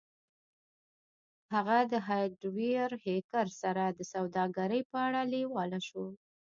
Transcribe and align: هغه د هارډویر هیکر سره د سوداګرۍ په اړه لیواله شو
هغه 1.53 1.77
د 1.91 1.93
هارډویر 2.07 2.89
هیکر 3.07 3.47
سره 3.61 3.83
د 3.97 3.99
سوداګرۍ 4.13 4.81
په 4.91 4.97
اړه 5.07 5.21
لیواله 5.33 5.79
شو 5.87 6.05